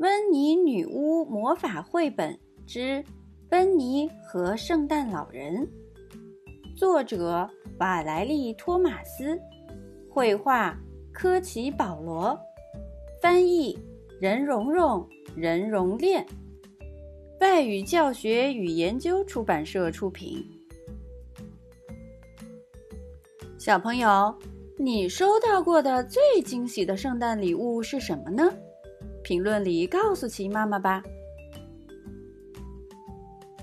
[0.00, 2.78] 温妮女巫魔法绘本之
[3.50, 5.54] 《温妮和圣诞老人》，
[6.74, 7.46] 作者
[7.80, 9.38] 瓦莱丽·托马斯，
[10.08, 10.74] 绘画
[11.12, 12.34] 科奇·保罗，
[13.20, 13.78] 翻译
[14.18, 16.26] 任蓉蓉、任蓉练，
[17.42, 20.42] 外语教学与研究出版社出品。
[23.58, 24.34] 小朋友，
[24.78, 28.50] 你收到过的最惊喜的圣诞礼物是什么呢？
[29.22, 31.02] 评论里告诉琪妈妈吧。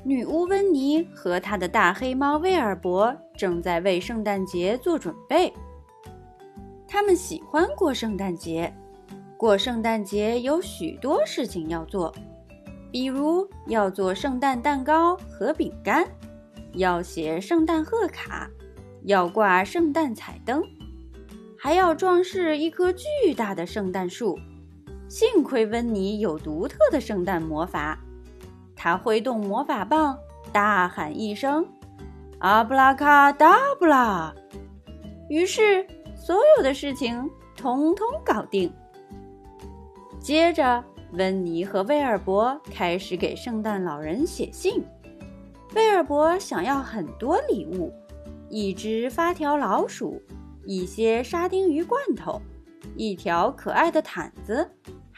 [0.03, 5.51] 女巫温妮和她的大黑猫威尔伯正在为圣诞节做准备。
[6.87, 8.73] 他们喜欢过圣诞节，
[9.35, 12.13] 过圣诞节有许多事情要做，
[12.89, 16.07] 比如要做圣诞蛋糕和饼干，
[16.75, 18.49] 要写圣诞贺卡，
[19.03, 20.63] 要挂圣诞彩灯，
[21.57, 24.39] 还要装饰一棵巨大的圣诞树。
[25.09, 27.97] 幸亏温妮有独特的圣诞魔法，
[28.75, 30.17] 他挥动魔法棒，
[30.51, 31.65] 大喊一声
[32.39, 34.33] ：“阿布拉卡达布拉！”
[35.29, 38.71] 于是所有的事情通通搞定。
[40.19, 40.83] 接着，
[41.13, 44.83] 温妮和威尔伯开始给圣诞老人写信。
[45.73, 47.93] 威尔伯想要很多礼物：
[48.49, 50.21] 一只发条老鼠，
[50.65, 52.41] 一些沙丁鱼罐头，
[52.97, 54.69] 一条可爱的毯子。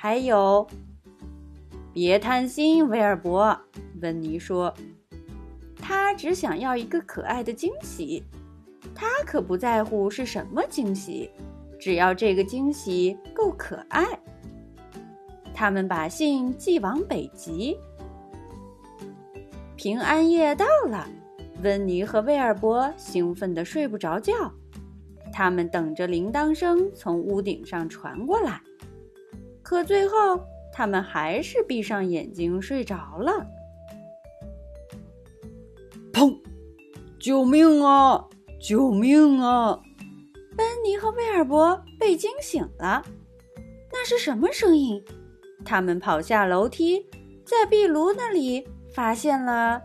[0.01, 0.65] 还有，
[1.91, 3.59] 别贪心，威尔伯。
[4.01, 4.73] 温妮说
[5.75, 8.23] ：“他只想要一个可爱的惊喜，
[8.95, 11.29] 他可不在乎是什么惊喜，
[11.77, 14.07] 只要这个惊喜够可爱。”
[15.53, 17.75] 他们把信寄往北极。
[19.75, 21.05] 平安夜到了，
[21.61, 24.49] 温妮和威尔伯兴奋的睡不着觉，
[25.33, 28.61] 他们等着铃铛声从屋顶上传过来。
[29.69, 33.45] 可最后，他们还是闭上眼睛睡着了。
[36.11, 36.35] 砰！
[37.19, 38.27] 救命啊！
[38.59, 39.79] 救命啊！
[40.57, 43.05] 班尼和威尔伯被惊醒了。
[43.93, 45.05] 那是什么声音？
[45.63, 47.05] 他们跑下楼梯，
[47.45, 49.79] 在壁炉那里发现了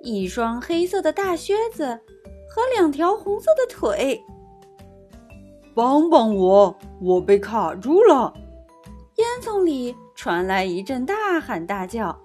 [0.00, 1.84] 一双黑色的大靴子
[2.50, 4.20] 和两条红色的腿。
[5.76, 6.76] 帮帮我！
[7.00, 8.34] 我被卡住了。
[9.42, 12.16] 烟囱里传来一阵大喊大叫，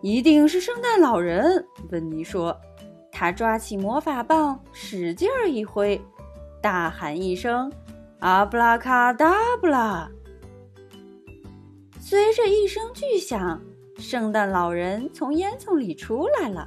[0.00, 1.62] 一定是圣诞老人。
[1.90, 2.58] 温妮说
[3.12, 6.00] ：“他抓起魔法棒，使劲儿一挥，
[6.62, 7.70] 大喊一声
[8.20, 10.10] ：‘阿布拉卡达布拉！’
[12.00, 13.60] 随着一声巨响，
[13.98, 16.66] 圣诞老人从烟囱里出来了。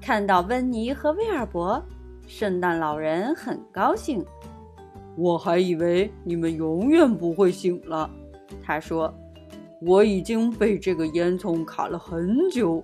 [0.00, 1.82] 看到温妮和威尔伯，
[2.26, 4.24] 圣诞老人很高兴。
[5.14, 8.10] 我还以为你们永远不会醒了，
[8.62, 9.12] 他说
[9.82, 12.82] ：“我已经被这个烟囱卡了很久，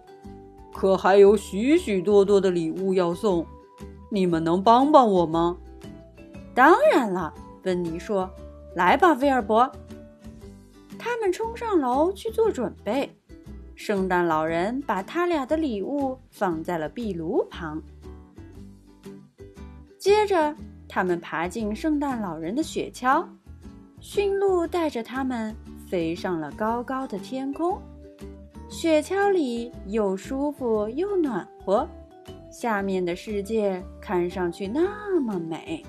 [0.72, 3.46] 可还有许许多多的礼物要送，
[4.10, 5.56] 你们能帮帮我吗
[6.54, 7.32] ？”“当然了。”
[7.64, 8.28] 温妮说
[8.74, 9.70] ，“来吧，威尔伯。”
[10.98, 13.10] 他们冲上楼去做准备。
[13.74, 17.82] 圣诞老人把他俩的礼物放在了壁炉旁，
[19.98, 20.54] 接着。
[20.94, 23.24] 他们爬进圣诞老人的雪橇，
[24.02, 25.56] 驯鹿带着他们
[25.88, 27.80] 飞上了高高的天空。
[28.68, 31.88] 雪橇里又舒服又暖和，
[32.50, 35.84] 下面的世界看上去那么美。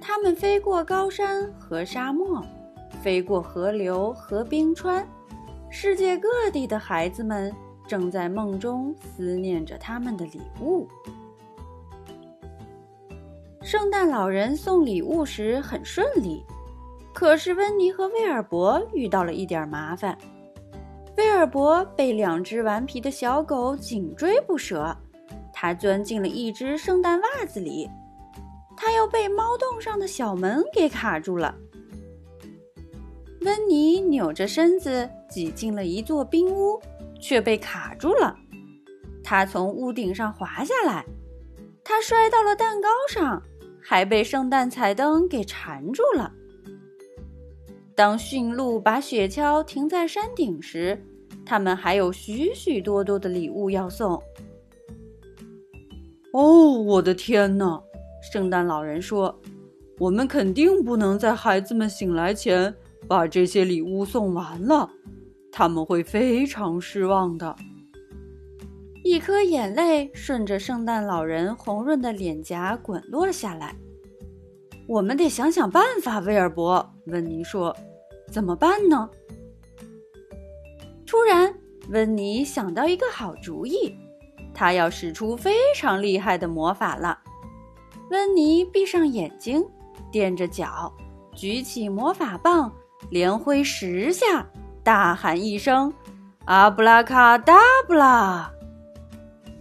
[0.00, 2.40] 他们飞过高山和沙漠，
[3.02, 5.04] 飞过河流和冰川，
[5.68, 7.52] 世界各地的孩子们
[7.88, 10.86] 正在梦中思念着他们的礼物。
[13.76, 16.44] 圣诞老人送礼物时很顺利，
[17.12, 20.16] 可是温妮和威尔伯遇到了一点麻烦。
[21.16, 24.96] 威尔伯被两只顽皮的小狗紧追不舍，
[25.52, 27.90] 他钻进了一只圣诞袜子里，
[28.76, 31.52] 他又被猫洞上的小门给卡住了。
[33.40, 36.80] 温妮扭着身子挤进了一座冰屋，
[37.20, 38.36] 却被卡住了。
[39.24, 41.04] 他从屋顶上滑下来，
[41.82, 43.42] 他摔到了蛋糕上。
[43.86, 46.32] 还被圣诞彩灯给缠住了。
[47.94, 51.04] 当驯鹿把雪橇停在山顶时，
[51.44, 54.20] 他们还有许许多多的礼物要送。
[56.32, 57.80] 哦，我的天哪！
[58.32, 59.38] 圣诞老人说
[60.00, 62.74] ：“我们肯定不能在孩子们醒来前
[63.06, 64.90] 把这些礼物送完了，
[65.52, 67.54] 他们会非常失望的。”
[69.04, 73.76] 一颗眼泪顺着圣诞老人红润的脸颊滚落下来。
[74.86, 76.90] 我们得想想办法，威尔伯。
[77.08, 77.76] 温妮说
[78.32, 79.10] ：“怎么办呢？”
[81.06, 81.54] 突然，
[81.90, 83.94] 温妮想到一个好主意，
[84.54, 87.18] 她要使出非常厉害的魔法了。
[88.10, 89.62] 温妮闭上眼睛，
[90.10, 90.90] 踮着脚，
[91.34, 92.72] 举起魔法棒，
[93.10, 94.46] 连挥十下，
[94.82, 95.92] 大喊一声
[96.46, 98.50] ：“阿布拉卡达布拉！”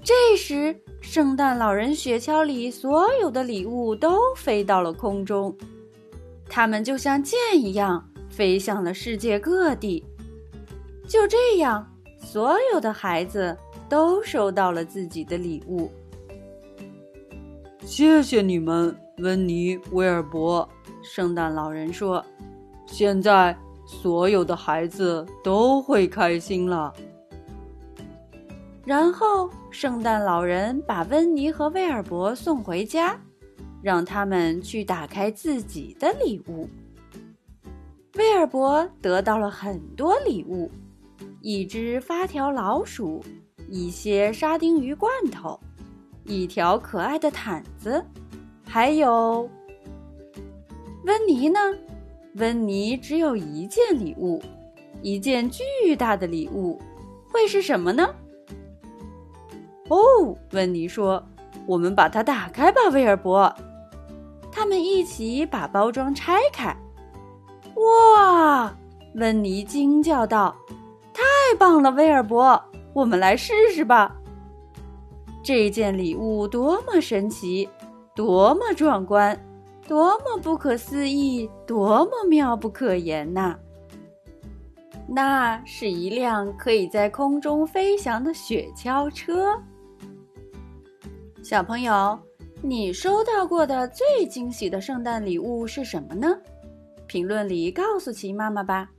[0.04, 5.56] 这时，圣诞老人雪橇里所有的礼物都飞到了空中，
[6.50, 10.04] 它们就像箭一样飞向了世界各地。
[11.08, 13.58] 就这样，所有的孩子
[13.88, 15.90] 都收到了自己的礼物。
[17.86, 20.68] 谢谢你们，温妮·威尔伯。
[21.02, 22.24] 圣诞老人说
[22.88, 23.56] ：“现在
[23.86, 26.94] 所有的孩子都会开心了。”
[28.86, 33.18] 然后，圣诞老人把温妮和威尔伯送回家，
[33.82, 36.68] 让他们去打开自己的礼物。
[38.16, 40.70] 威尔伯得到了很多礼物。
[41.40, 43.24] 一只发条老鼠，
[43.70, 45.60] 一些沙丁鱼罐头，
[46.26, 48.04] 一条可爱的毯子，
[48.66, 49.50] 还有
[51.06, 51.60] 温妮呢？
[52.36, 54.42] 温妮只有一件礼物，
[55.02, 56.82] 一件巨大的礼物，
[57.30, 58.08] 会是什么呢？
[59.90, 61.24] 哦，温妮说
[61.68, 63.54] ：“我们把它打开吧，威尔伯。”
[64.52, 66.76] 他们一起把包装拆开。
[67.76, 68.74] 哇！
[69.16, 70.56] 温妮惊叫道。
[71.14, 71.24] 太
[71.58, 72.60] 棒了，威尔伯！
[72.94, 74.16] 我们来试试吧。
[75.44, 77.70] 这件礼物多么神奇，
[78.16, 79.38] 多么壮观，
[79.88, 83.56] 多么不可思议，多么妙不可言呐！
[85.08, 89.54] 那是一辆可以在空中飞翔的雪橇车。
[91.44, 92.18] 小朋友，
[92.62, 96.34] 你收到过的最惊喜的圣诞礼物是什么呢？
[97.06, 98.90] 评论里告诉琪妈妈吧。